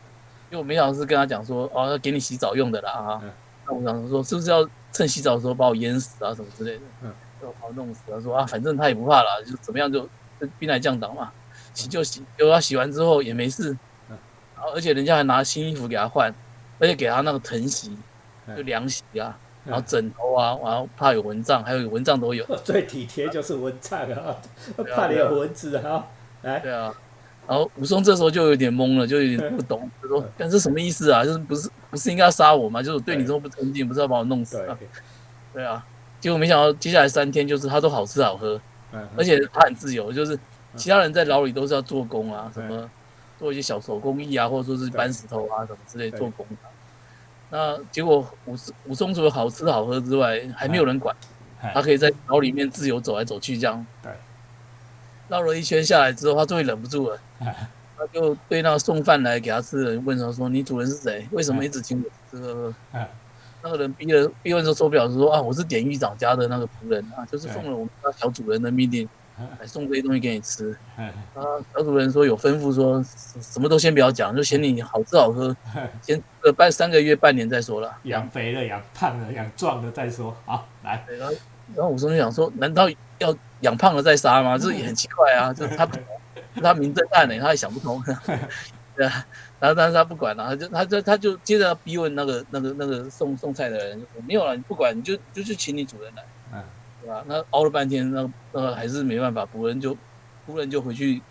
[0.50, 3.22] 结果没想到是跟他讲说哦，要给你洗澡用的啦啊。
[3.64, 6.80] 那我想说是不是要趁洗澡的时候把我淹死啊什么之类的？
[7.40, 10.08] 就把我弄死他说啊，反正他也不怕了，就怎么样就
[10.58, 11.30] 兵来将挡嘛，
[11.74, 13.76] 洗就洗，结果他洗完之后也没事，
[14.74, 16.32] 而且人家还拿新衣服给他换，
[16.78, 17.96] 而且给他那个藤席，
[18.56, 22.44] 就凉席啊，然后枕头啊，然后怕有蚊帐，还有蚊帐都有。
[22.64, 24.36] 最体贴就是蚊帐啊，
[24.94, 26.06] 怕你有蚊子啊，
[26.42, 26.58] 来。
[26.60, 26.94] 对啊，
[27.46, 31.24] 然后武松这时候就有点懵了，就有点不懂，就说：“但是什么意思啊？
[31.24, 32.82] 就是不是不是应该要杀我吗？
[32.82, 34.78] 就是对你这么不尊敬，不是要把我弄死啊？”
[35.52, 35.84] 对啊。
[36.18, 38.60] 结果没想到，接下来三天就是他都好吃好喝，
[39.16, 40.36] 而且他很自由，就是
[40.74, 42.90] 其他人在牢里都是要做工啊，什么
[43.38, 46.46] 做一些小手工艺啊，或者说是搬石头啊什么之类做工。
[47.50, 51.14] 那结果武武松除了好吃好喝之外，还没有人管，
[51.72, 53.86] 他可以在牢里面自由走来走去这样。
[54.02, 54.10] 对，
[55.28, 57.18] 绕了一圈下来之后，他终于忍不住了，
[57.96, 61.26] 他就对那个送饭来给他吃的人问他说：“你主人是谁？
[61.30, 62.74] 为什么一直请我吃喝喝？”
[63.62, 69.08] 那个人逼了逼问说受不了，说啊，我是典狱长家的那个仆人啊，就是奉了我们家小主人的命令
[69.60, 70.76] 来送这些东西给你吃。
[70.96, 71.10] 啊，
[71.74, 73.02] 小主人说有吩咐说
[73.40, 75.54] 什么都先不要讲，就嫌你好吃好喝，
[76.02, 77.96] 先呃半三个月半年再说了。
[78.04, 80.36] 养肥了、养胖了、养壮了再说。
[80.44, 81.04] 好，来。
[81.18, 81.34] 然后
[81.74, 84.56] 然后武松就想说，难道要养胖了再杀吗？
[84.56, 85.88] 这也很奇怪啊，就他
[86.62, 88.02] 他明侦探呢，他也想不通。
[88.96, 89.26] 对啊。
[89.58, 96.22] 然后，但是他不管了，他就他就他就接着逼问那个那个那个送送菜的人，就说没有了，你不管，你就就去请你主人来，
[96.52, 96.62] 嗯，
[97.06, 97.24] 对吧？
[97.28, 99.94] 那熬了半天，那那还是没办法，仆人就
[100.46, 101.22] 仆人就回去，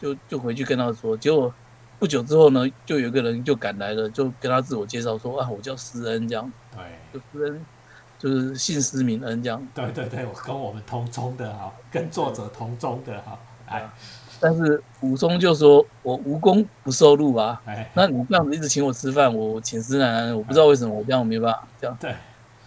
[0.00, 1.16] 就就回去跟他说。
[1.16, 1.52] 结果
[1.98, 6.80] 不久之后呢，就有一个人就赶来了，就跟他自我介绍说啊，我叫施恩，这样，对，
[7.12, 7.66] 就施恩
[8.18, 9.66] 就是姓施名恩这样。
[9.74, 13.36] 对对对，我跟我们同宗的哈，跟作者同宗的哈，
[13.66, 13.90] 哎。
[14.38, 22.14] 但是武松就说：“我无功不受禄啊，哎那你这样子一直请我吃饭，我请施奶奶，我不知道为什么我这样没办法这样。”对，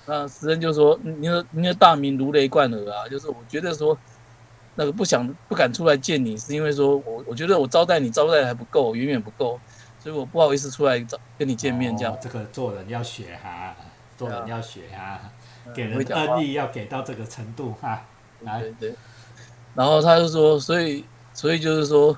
[0.09, 3.95] 那施恩就说：“你的你的大名如雷贯耳啊，就是我觉得说
[4.73, 9.59] 那个不想不敢出来见你，是因为说我我觉得我招待你招待还不够，远远不够。
[9.99, 12.17] 所以我不好意思出来找跟你见面这样哦。
[12.19, 13.75] 这个做人要学哈，
[14.17, 15.19] 做人要学哈，
[15.75, 18.01] 给人会讲话恩义要给到这个程度哈。
[18.39, 18.95] 来对对。
[19.75, 22.17] 然后他就说，所以所以就是说，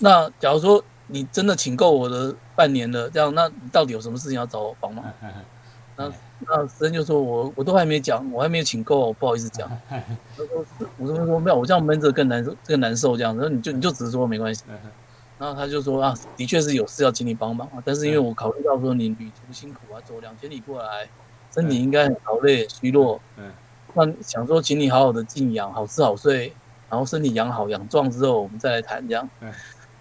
[0.00, 5.04] 那假如说你真的请够我的半年了，这样，那你到底有什么事情要找我帮忙？
[5.96, 9.68] 那那师恩就说我我都还没讲，我还没有请够，不好意思讲。
[9.88, 9.96] 他
[10.36, 10.64] 说
[10.96, 13.36] 我说说没有，我这样闷着更难受，更难受这样。
[13.36, 14.64] 然后你就你就直说没关系。
[15.38, 21.08] 然后他就说啊，的确是有事要请你帮忙啊，但是因为我考虑到说你旅途辛苦啊，走两千里过来，
[21.54, 23.44] 身体应该很劳累虚弱，嗯
[23.94, 26.52] 那想说请你好好的静养，好吃好睡，
[26.90, 29.28] 然后身体养好养壮之后，我们再来谈这样。
[29.40, 29.52] 嗯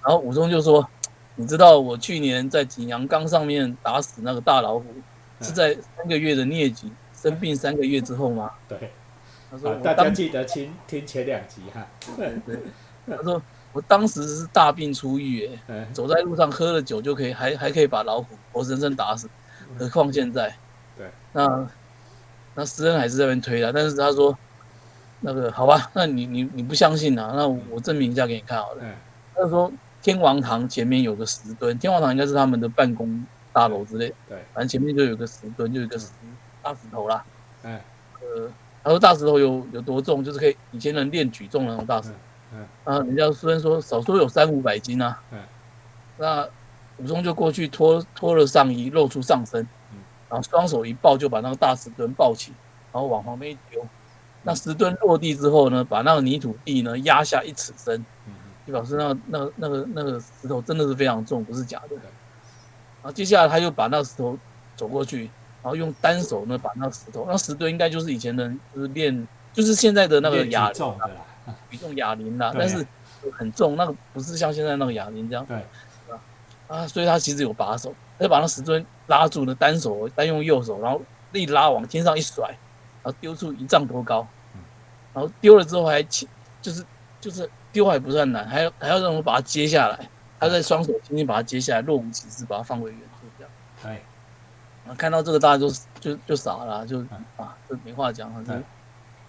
[0.04, 0.88] 然后武松就说，
[1.36, 4.86] 你知道我去年在景阳冈上面打死那个大老虎，
[5.41, 8.52] 是在三个月的疟疾生病三个月之后吗？
[8.67, 8.91] 对，
[9.52, 11.88] 他说大家记得听听前两集哈。
[13.06, 19.30] 他说我当时是大病初愈，哎，嗯走在路上喝了酒就可以，还还可以把老虎活生生打死，
[19.78, 20.56] 何况现在？
[20.97, 21.67] 对，那
[22.56, 24.38] 那施恩还是在那边推他，但是他说
[25.21, 27.34] 那个好吧，那你你你不相信啊？
[27.36, 28.82] 那我证明一下给你看好了。
[28.82, 28.93] 嗯
[29.36, 29.71] 他就说
[30.02, 33.23] 天王堂前面有个石墩，天王堂应该是他们的办公
[33.58, 36.12] 大楼之类，对，反正前面就有个石墩，就有一个石
[36.62, 37.26] 大石头啦。
[37.63, 37.80] 嗯
[38.22, 38.52] 呃，
[38.84, 42.15] 他说大石头有有多重，就是可以以前人练举重的那种大石头。
[42.54, 45.39] 嗯啊，人家虽然说少说有三五百斤啊，嗯
[46.20, 46.48] 那
[46.98, 49.98] 武松就过去脱脱了上衣，露出上身，嗯
[50.30, 52.54] 然后双手一抱就把那个大石墩抱起，
[52.93, 53.84] 然后往旁边一丢。
[54.43, 58.34] 那石墩落地之后呢，把那个泥土地呢压下一尺深，嗯
[58.67, 61.96] 就表示那个那个那个那个石头真的是非常重，不是假的。
[63.08, 64.38] 对然后接下来他又把那个石头
[64.76, 65.30] 走过去，
[65.63, 71.15] 然后用单手呢把那个石头，那石墩应该就是以前的就是练，就是现在的那个哑举重的啦。
[71.70, 72.86] 举重哑铃啦， 但是
[73.32, 75.65] 很重，那个不是像现在那个哑铃这样对，
[76.67, 82.46] 啊，所以他其实有把手，他就把那石墩拉住了，单手单用右手，然后一拉往天上一甩，
[83.02, 84.60] 然后丢出一丈多高嗯，
[85.13, 86.28] 然后丢了之后还轻，
[86.62, 86.84] 就是
[87.22, 93.52] 就是丢还不算难，还要还要让我把它接下来，他在双手轻轻把它接下来，若无其事把它放回原处这样。
[93.84, 93.91] 对，
[94.86, 95.69] 然后看到这个大家就
[96.00, 98.62] 就就傻了啊，就嗯啊，这没话讲，就对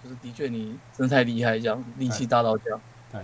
[0.03, 2.79] 就是的确你真的太厉害，这样力气大到这样。
[3.11, 3.21] 对。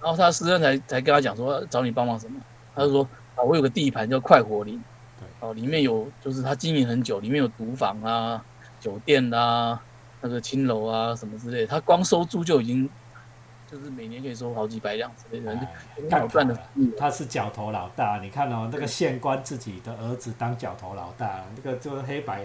[0.00, 2.40] 然后他师恩才才跟他讲说找你帮忙什么，
[2.74, 3.02] 他就说
[3.34, 4.82] 啊，我有个地盘叫快活林，
[5.18, 8.44] 对，哦，里面有就是他经营很久，里面有赌坊啊、
[8.78, 9.80] 酒店啊、
[10.20, 12.88] 那个青楼啊什么之类的，他光收租就已经
[13.70, 15.54] 就是每年可以收好几百两之类的，
[15.96, 16.58] 很好赚的。
[16.98, 22.42] 他是角头老大，你看哦，那个县官自己的儿子当角头老大，那个就是黑白，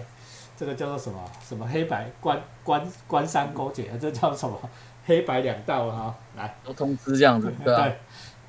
[0.58, 1.24] 这个叫做什么？
[1.48, 4.60] 什么黑白官官官商勾结，这叫什么？
[5.06, 7.98] 黑白两道哈、来，都通知这样子，对吧、对。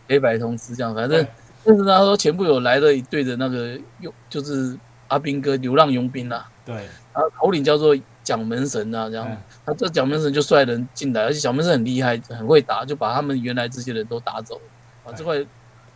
[0.08, 1.28] 黑白通吃这样，反正对。
[1.64, 6.74] 但是他说前部有来了一队的那个佣，就是阿兵哥流浪佣兵啊，对，
[7.12, 14.60] 然后头领叫做蒋门神啊，这样，嗯他这蒋门神就率人进来，而且蒋门神很厉害，很会打，就把他们原来这些人都打走，
[15.02, 15.44] 把这块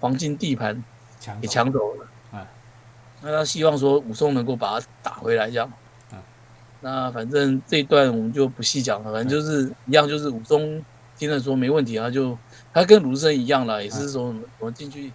[0.01, 0.83] 黄金地盘
[1.41, 2.07] 给抢走了。
[2.33, 2.47] 嗯
[3.21, 5.71] 那他希望说武松能够把他打回来，这样。
[6.13, 6.19] 嗯
[6.81, 10.81] 那反正这一段我们就不细讲了，反正就是一样，就是武松
[11.19, 12.39] 听了说没问题，啊就
[12.73, 15.13] 他跟鲁智深一样了，也是说我们进去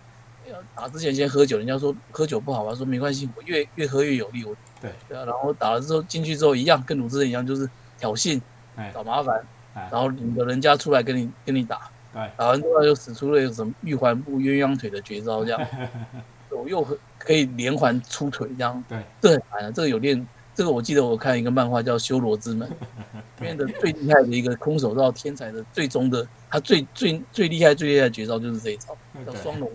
[0.51, 7.69] 要打之前先喝酒，人家说喝酒不好啊，说没关系，我越越喝越有力，我对对啊，然后打了之后进去之后一样，跟鲁智深一样，就是
[8.03, 8.41] 挑衅
[8.75, 8.91] 哎。
[8.93, 9.41] 找麻烦，
[9.75, 9.87] 哎。
[9.89, 11.89] 然后领着人家出来跟你跟你打，
[12.35, 15.61] 打完之后又使出了一个什么玉环步鸳鸯腿的绝招，这样。
[16.49, 16.85] 左右
[17.17, 18.83] 可以连环出腿，这样。
[18.89, 20.27] 对，这很难啊，这个有练。
[20.55, 22.69] 这个我记得我看一个漫画叫《修罗之门》，
[23.41, 29.71] 里面的最厉害的一个空手道天才的最终的，他最最最厉害最厉害的绝招就是这一招，叫双龙。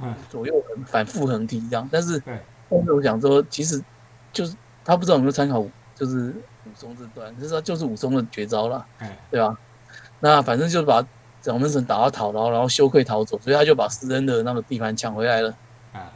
[0.00, 1.88] 嗯，左右横反复横踢这样。
[1.90, 2.22] 但是，
[2.70, 3.82] 但是我想说，其实
[4.32, 5.64] 就是他不知道有没有参考，
[5.96, 6.32] 就是
[6.64, 9.56] 武松这段，就是他就是武松的绝招了，嗯对吧？
[10.20, 11.04] 那反正就是把
[11.40, 15.54] 蒋门神打到逃然后，然后羞愧逃走，所以他就把施恩的那个地盘抢回来了。
[15.92, 16.10] 啊，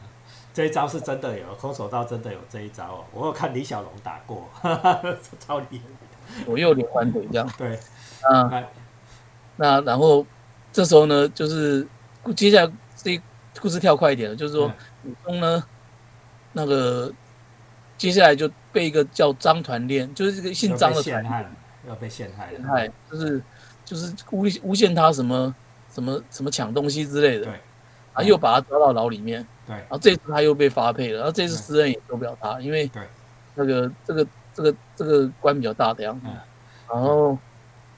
[0.54, 5.00] 这一招是真的有，空手道真的有这一招哦，我有看李小龙打过，哈哈
[5.38, 7.50] 超厉害，左右连环腿这样。
[7.58, 7.78] 对，
[8.22, 8.64] 啊，那
[9.56, 10.24] 那然后
[10.72, 11.87] 这时候呢，就是
[12.34, 13.20] 接下来这
[13.61, 14.72] 故事跳快一点了，就是说
[15.04, 15.62] 武松呢，
[16.52, 17.12] 那个
[17.98, 21.22] 接下来就被一个叫张团练，就是这个姓张的团。
[21.22, 21.50] 陷害了，
[21.88, 23.42] 要被陷害了，害，就是
[23.84, 25.54] 就是诬诬陷他什么
[25.90, 27.52] 什么什么抢东西之类的，对。
[28.14, 29.74] 然后又把他抓到牢里面，对。
[29.74, 33.02] 然后这次他又被发配了，然后这次私人也救不了他，因为对。
[33.56, 36.26] 那个这个这个这个官比较大的样子。
[36.28, 36.37] 嗯，
[36.88, 37.37] 然后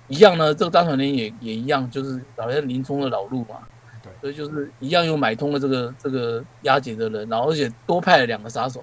[0.08, 3.58] 一样呢，这个张团练也也一样，就是好像林冲的老路嘛，
[4.02, 4.10] 对。
[4.22, 8.82] 所以就是一样又买通了这个这个押解的人，然后而且多派了两个杀手。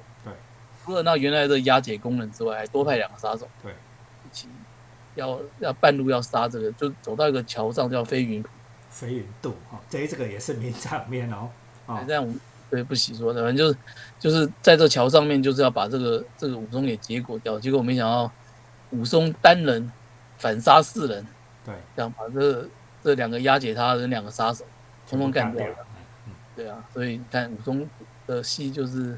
[0.88, 3.48] 对，除了那原来的押解工人之外，还多派两个杀手。
[3.62, 4.48] 对，一起
[5.16, 8.50] 要要半路要杀这个，就走到一个桥上叫飞云浦。
[8.90, 11.50] 飞云渡哈，这这个也是名场面哦。
[11.86, 12.34] 哦，这样
[12.70, 13.78] 对不起说的，反正就是
[14.18, 17.60] 就是在这桥上面，就是要把这个这个武松给结果掉。
[17.60, 18.32] 结果没想到
[18.92, 19.92] 武松单人
[20.38, 21.28] 反杀四人，
[21.66, 22.68] 对，这样把这
[23.04, 24.66] 这两个押解他的两个杀手
[25.08, 25.76] 通通干掉了。
[26.26, 27.88] 嗯，对啊，所以你看武松
[28.26, 29.18] 的戏就是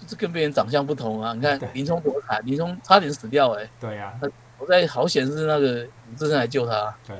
[0.00, 1.32] 就是跟别人长相不同啊。
[1.34, 3.68] 你看林冲多惨，林冲差点死掉哎。
[3.78, 4.12] 对呀，
[4.58, 6.94] 我在好险是那个武志胜来救他。
[7.06, 7.16] 对。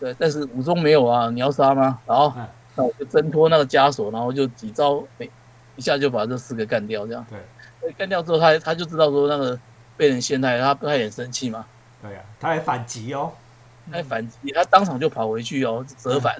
[0.00, 1.28] 对，但是武松没有啊！
[1.28, 1.98] 你要杀吗？
[2.06, 2.32] 然后，
[2.76, 5.28] 那我就挣脱那个枷锁，然后就几招，哎
[5.74, 7.26] 一下就把这四个干掉，这样。
[7.28, 9.58] 对，干掉之后，他他就知道说那个
[9.96, 11.66] 被人陷害，他他也生气嘛。
[12.00, 13.32] 对呀，他还反击哦，
[13.90, 16.36] 他还反击，他当场就跑回去哦，折返，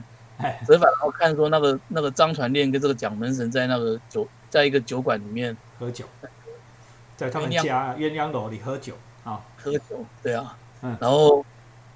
[0.64, 6.04] 折返，然后看说那个那个张传练跟这个蒋门神在那个酒，在一个酒馆里面喝酒，
[7.16, 11.44] 在他们家鸳鸯楼里喝酒啊，喝酒，对啊，嗯，然后。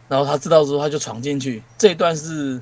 [0.08, 1.62] 然后他知道之后，他就闯进去。
[1.78, 2.60] 这一段是，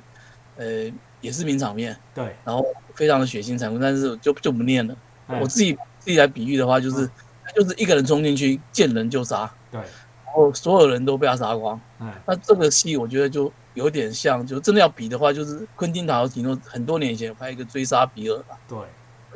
[0.56, 0.88] 呃，
[1.20, 1.96] 也是名场面。
[2.14, 2.36] 对。
[2.44, 4.94] 然后非常的血腥残酷，但是就就不念了。
[5.26, 7.10] 我自己自己来比喻的话，就是
[7.44, 9.52] 他就是一个人冲进去，见人就杀。
[9.68, 9.80] 对。
[9.80, 11.80] 然后所有人都被他杀光。
[11.98, 12.12] 嗯。
[12.24, 18.56] 那这个戏我觉得就有点像，就真的要比的话，就是昆汀塔罗提诺很多年以前拍一个追杀比尔吧。
[18.68, 18.78] 对。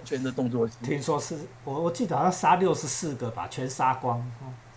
[0.05, 0.75] 完全的动作戏。
[0.83, 4.23] 听说是我我记得好像杀六十四个吧，全杀光，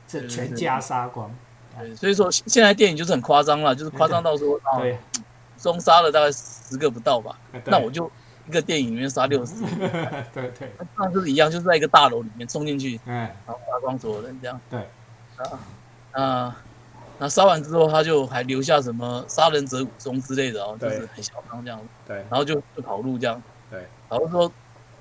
[0.07, 1.29] 这全家杀光。
[1.77, 4.79] 对，所以说现在电影就是很夸张了，就是夸张到说啊，
[5.57, 8.09] 中杀了大概十个不到吧，那我就
[8.47, 9.55] 一个电影里面杀六十，
[10.33, 13.13] 对对，那就是一样，就是在一个大楼里面冲进去，嗯，
[13.45, 14.79] 然后杀光所有人这样，对，
[15.35, 15.59] 啊
[16.23, 16.57] 啊，
[17.19, 24.51] 那杀完之后他就还留下什么杀人者武松之类的哦，就是很嚣张这样，对，然后就就跑路这样，对，然后说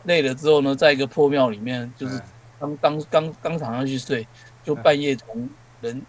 [0.07, 2.21] 累了之后呢，在一个破庙里面，就是
[2.59, 4.27] 他们刚刚刚躺上去睡，
[4.65, 5.49] 就半夜从
[5.81, 6.03] 人。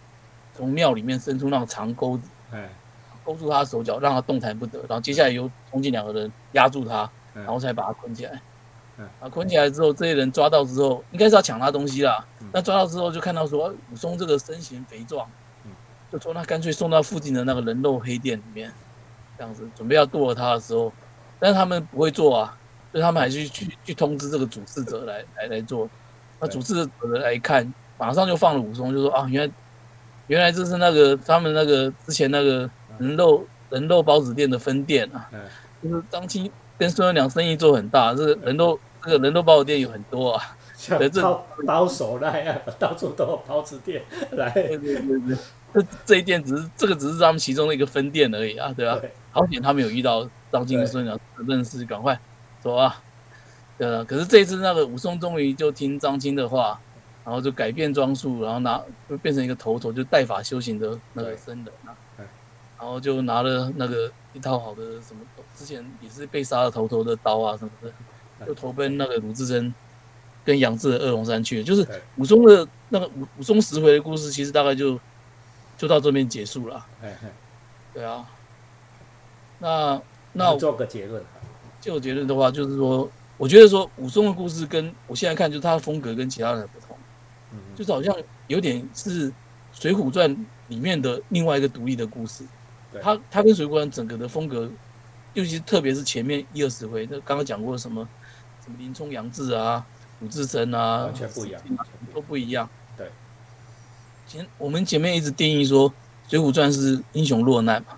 [0.56, 2.68] 从庙里面伸出那个长钩子，哎，
[3.24, 4.80] 勾住他的手脚，让他动弹不得。
[4.90, 8.42] 然后接下来又冲进两个人压住他，然后才把他捆起来。
[9.20, 12.26] 啊，捆起来之后，这些人抓到之后，应该是要抢他东西啦。
[12.52, 15.30] 那抓到之后，就看到说武松这个身形肥壮，
[16.12, 18.74] 就说那干脆送到附近的那个人肉黑店里面，
[19.38, 20.92] 这样子准备要剁了他的时候，
[21.38, 22.58] 但是他们不会做啊，
[22.92, 25.90] 所以他们还是去去通知这个主事者来来来做。
[26.40, 29.54] 那主事者来看，马上就放了武松，就说啊，原来。
[30.28, 32.70] 原来这是那个他们那个之前那个
[33.00, 35.26] 人肉人肉包子店的分店啊，
[35.82, 40.44] 就是张青跟孙二娘生意做很大，这个人肉这个人肉包子店有很多啊，
[40.76, 44.50] 像包包手那样，到处都有包子店来。
[44.50, 45.38] 对对对对，
[45.74, 49.00] 这这一店只是这个只是他们其中的一个分店而已啊，对吧？
[49.32, 52.20] 好险他们有遇到张青跟孙二娘认识，赶快
[52.62, 53.02] 走啊！
[53.78, 56.80] 对啊，可是这次那个武松终于就听张青的话。
[57.26, 61.92] 然后就改变装束，然后拿就变成一个头头，就带法修行的那个僧人啊。
[62.80, 65.20] 然后就拿了那个一套好的什么，
[65.54, 69.74] 之前也是被杀了头头的刀啊什么的，就投奔那个鲁智深
[70.46, 71.62] 跟杨志的二龙山去。
[71.62, 74.98] 就是武松的那个武武松十回的故事，其实大概就
[75.78, 76.86] 就到这边结束了。
[77.94, 78.26] 对啊。
[79.60, 81.22] 那那做个结论。
[81.88, 86.98] 就结论的话，就是说，我觉得说武松的故事跟我现在看，就是他的风格跟其他人不同。
[87.76, 88.14] 就是好像
[88.48, 89.32] 有点是
[89.72, 90.30] 《水浒传》
[90.68, 92.44] 里面的另外一个独立的故事，
[93.02, 94.70] 他他跟《水浒传》整个的风格，
[95.34, 98.06] 尤其特别是前面一二十回，那刚刚讲过什么
[98.66, 99.86] 什么林冲、杨志啊、
[100.20, 101.62] 鲁智深啊，完全不一样，
[102.14, 102.70] 都不一样。
[102.98, 103.10] 对，
[104.28, 105.90] 前我们前面一直定义说
[106.28, 107.98] 《水浒传》是英雄落难嘛，对，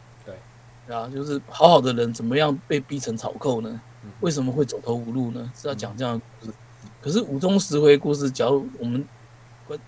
[0.92, 3.82] 啊，就是好好的人怎么样被逼成草寇呢？
[4.22, 5.52] 为什么会走投无路呢？
[5.56, 6.54] 是要讲这样的故事。
[7.02, 9.06] 可是武松十回故事，假如我们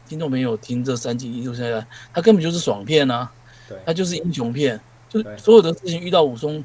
[0.07, 3.31] 听众朋友听这三集一路下来，他根本就是爽片啊！
[3.67, 6.63] 对，他就是英雄片，就是所有的事情遇到武松，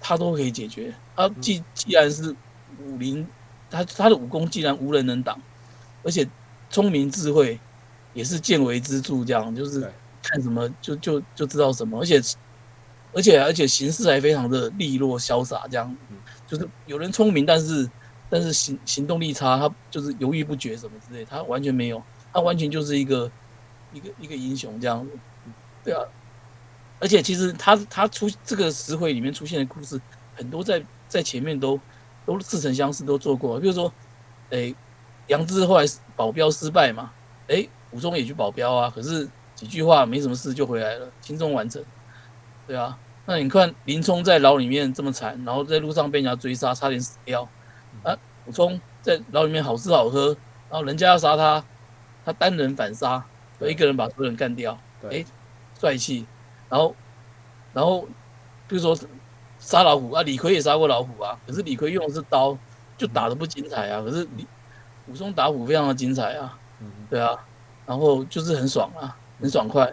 [0.00, 0.92] 他都可以解决。
[1.14, 2.34] 他既既然是
[2.84, 3.26] 武林，
[3.70, 5.40] 他他的武功既然无人能挡，
[6.02, 6.28] 而且
[6.68, 7.60] 聪明智慧
[8.12, 9.80] 也是见微知著，这样就是
[10.22, 12.20] 看什么就就就知道什么，而且
[13.12, 15.96] 而且而且行事还非常的利落潇洒，这样
[16.46, 17.88] 就是有人聪明，但是
[18.30, 22.02] 但是行行动力差，他就是犹豫不决什么之类，他完全没有。
[22.34, 23.30] 他完全就是一个
[23.92, 25.12] 一个一个英雄这样子，
[25.84, 26.02] 对啊，
[26.98, 30.00] 而且其实他他出这个实回里面出现的故事
[30.34, 31.78] 很多，在在前面都
[32.24, 33.60] 都似曾相识，都做过。
[33.60, 33.92] 比如说，
[34.48, 34.74] 哎，
[35.26, 35.84] 杨志后来
[36.16, 37.12] 保镖失败嘛，
[37.48, 41.84] 哎，武松也去保镖啊，可是几句话没什么事就回来了，轻松完成，
[42.66, 42.98] 对啊。
[43.24, 47.48] 那你看林冲在牢里面这么惨，然后在路上被人家追杀，差点死掉。
[48.02, 50.36] 啊，武松在牢里面好吃好喝，
[50.68, 51.64] 然后人家要杀他，
[52.24, 53.24] 他单人反杀，
[53.60, 54.76] 一个人把所有人干掉，
[55.08, 55.24] 哎，
[55.78, 56.26] 帅气。
[56.68, 56.96] 然后，
[57.72, 58.08] 然后
[58.66, 58.98] 比如说
[59.58, 62.58] 杀老虎啊，李逵也杀过老虎啊，可是李逵用的是刀，
[62.96, 64.02] 就打的不精彩啊。
[64.02, 64.46] 可是李
[65.06, 66.58] 武松打虎非常的精彩啊，
[67.08, 67.38] 对啊，
[67.86, 69.92] 然后就是很爽啊，很爽快。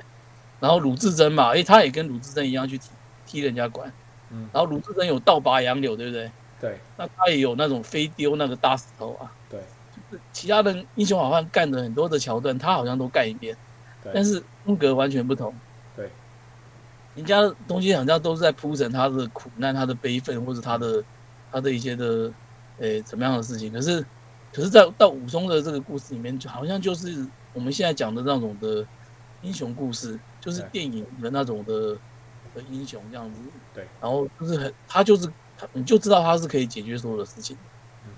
[0.60, 2.90] 然后鲁智深嘛，哎，他也跟鲁智深一样去踢
[3.30, 3.94] 踢人家馆，
[4.32, 6.32] 嗯，然后鲁智深有倒拔杨柳，对不对？
[6.60, 9.32] 对，那他也有那种飞丢那个大石头啊。
[9.48, 9.62] 对，
[9.96, 13.56] 就是其他的英雄好汉干的很多的桥段，他好像都干一遍，
[14.12, 15.54] 但是风格完全不同。
[15.96, 16.10] 对，
[17.16, 21.04] 人家的东西好像都是在铺陈他的苦难、他的悲愤，或者他的
[21.52, 22.32] 他的一些的
[22.80, 23.72] 诶怎么样的事情。
[23.72, 24.02] 可是，
[24.52, 28.86] 可是在到武松的这个故事里面，就好像就是我们现在讲的那种的
[29.44, 31.98] 英雄故事，就是电影的那种的
[32.56, 33.40] 的英雄这样子。
[33.74, 35.68] 对，然后就是很他就是他。
[35.74, 37.58] 你就知道他是可以解决所有的事情，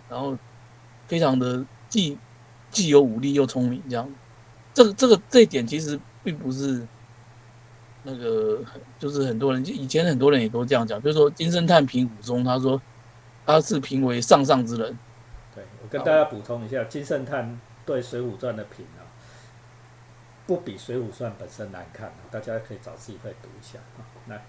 [0.08, 0.38] 然后
[1.08, 2.16] 非常的既
[2.70, 4.08] 既有武力又聪明，这样，
[4.76, 6.86] 这个这个这一点其实并不是
[8.04, 8.60] 那个，
[9.00, 12.80] 就是很多人以前很多人也都这样讲，就是说金圣叹评武松，他说
[13.44, 14.96] 他是评为上上之人。
[15.56, 19.01] 对我跟大家补充一下，金圣叹对《水浒传》的评啊，
[20.52, 24.04] 不比《水浒传》本身难看啊，大家可以找机会读一下啊。
[24.28, 24.44] 来，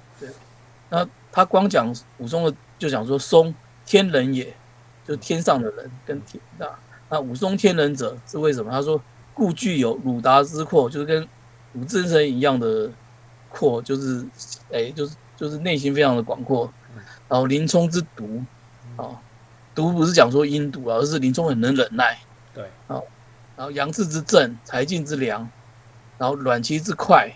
[0.90, 2.52] 那他光讲武松的。
[2.82, 3.54] 就讲说松
[3.86, 4.52] 天人也，
[5.06, 6.68] 就天上的人跟天那
[7.08, 8.72] 那武松天人者是为什么？
[8.72, 9.00] 他说
[9.32, 11.28] 故具有鲁达之阔，就是跟
[11.74, 12.90] 鲁智深一样的
[13.48, 14.26] 阔，就是
[14.72, 16.68] 哎，就是就是内心非常的广阔。
[17.28, 18.42] 然后林冲之毒
[18.96, 19.22] 啊，
[19.76, 22.18] 毒不是讲说阴毒啊，而是林冲很能忍耐。
[22.52, 22.98] 对啊，
[23.56, 25.48] 然后杨志之正，柴进之良，
[26.22, 27.26] 然后阮籍之快，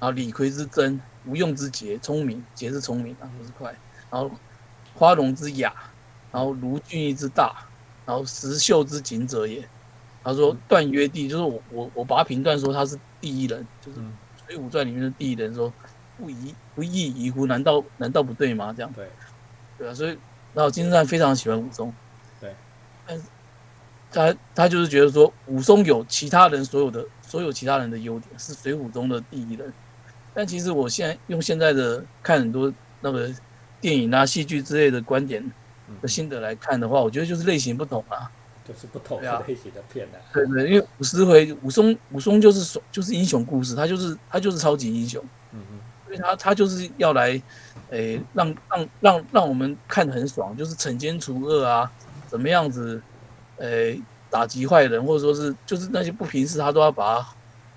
[0.00, 3.74] 然后李逵之真，吴用之杰，聪明杰是聪明啊，不是快，
[4.10, 4.30] 然后。
[4.96, 5.74] 花荣之雅，
[6.30, 7.66] 然后卢俊义之大，
[8.06, 9.68] 然后石秀之谨者也。
[10.22, 13.98] 他说段约帝就是我我我把他评断说他是第一人，就是
[14.46, 15.72] 《水浒传》里面的第一人，说
[16.16, 17.44] 不疑不亦疑乎？
[17.44, 18.72] 难道难道不对吗？
[18.72, 19.10] 这样对
[19.76, 20.16] 对啊，所以
[20.54, 21.92] 然后金圣叹非常喜欢武松，
[22.40, 22.54] 对，
[23.04, 23.24] 但是
[24.10, 29.72] 他他就是觉得说武松有其他人所有的所有其他人的优点，是水浒中的第一人。
[30.32, 33.30] 但其实我现在用现在的看很多那个。
[33.80, 35.44] 电影啊、戏剧之类的观点
[36.00, 38.32] 的心得来看的话，我觉得就是类型不同啊，
[38.66, 40.16] 就是不同的类型的片啊。
[40.32, 45.22] 对对，因为武十回武松武松就是就是英雄故事，他就是他就是超级英雄。
[45.52, 47.38] 嗯嗯，所以他他就是要来，
[47.90, 51.92] 诶，让让让让我们看得很爽，就是惩奸除恶啊，
[52.26, 53.02] 怎么样子，
[53.58, 57.28] 诶，打击坏人，或者说是就是那些不平事，他都要把他，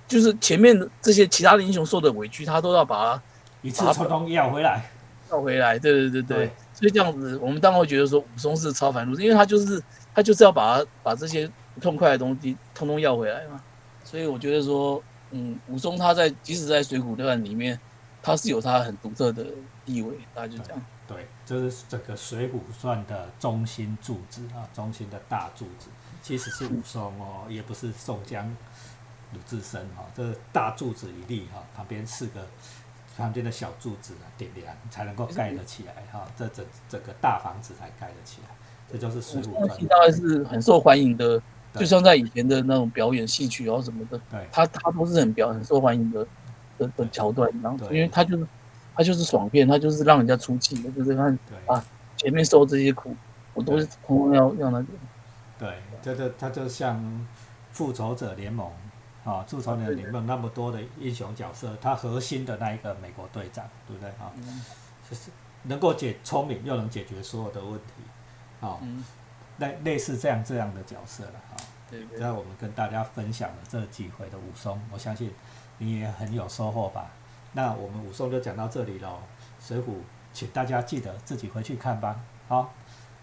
[0.08, 3.24] 就是前面的这些其他的英雄受的委屈，他都要把他
[3.62, 4.90] 一次从中要回来。
[5.30, 9.84] 要回来，对对对对，所以这样子，我们当然会觉得说武松是超凡入圣，因为他就是
[10.16, 13.62] 他就是要把把这些痛快的东西通通要回来嘛。
[14.06, 17.78] 所以我觉得说，嗯，武松他在即使在水浒传里面，
[18.24, 19.46] 他是有他很独特的
[19.86, 20.82] 地位，大概就这样。
[21.08, 25.90] 对，这是整个水浒传的中心柱子啊，中心的大柱子，
[26.22, 28.48] 其实是武松哦，也不是宋江、
[29.34, 32.46] 鲁智深哈，这大柱子一立哈，旁边四个。
[33.18, 38.50] 旁边的小柱子啊，点亮才能够盖得起来哈，这整整个大房子才盖得起来。
[38.92, 41.42] 这就是水浒传，当然是很受欢迎的，
[41.74, 46.28] 就像在以前的那种表演戏曲啊什么的，对，他他都是很表很受欢迎的
[46.78, 48.46] 的的桥段，然后因为他就是
[48.98, 51.82] 他就是爽片，他就是让人家出气的，就是看啊
[52.18, 53.16] 前面受这些苦，
[53.54, 54.88] 我都是通通要要那个。
[55.60, 57.26] 对，这个他就像
[57.72, 58.70] 复仇者联盟。
[59.24, 64.32] 啊，复仇者联盟那么多的英雄角色，他核心的那一个美国队长，对不对啊？
[65.10, 65.30] 就是
[65.64, 68.80] 能够解聪明又能解决所有的问题，啊，
[69.58, 71.60] 类类似这样这样的角色了啊。
[71.92, 72.18] 对对。
[72.18, 75.30] 在我们跟大家分享了这几回的武松，我相信
[75.78, 77.12] 你也很有收获吧？
[77.54, 79.20] 那我们武松就讲到这里喽。
[79.60, 79.96] 水浒，
[80.32, 82.20] 请大家记得自己回去看吧。
[82.48, 82.74] 好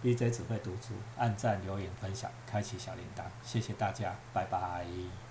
[0.02, 5.23] ，B J 只会读书，按赞、留言、分享、开启小铃铛，谢谢大家，拜拜。